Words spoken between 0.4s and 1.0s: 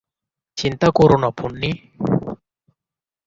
চিন্তা